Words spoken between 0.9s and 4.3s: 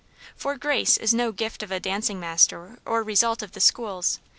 is no gift of a dancing master or result of the schools.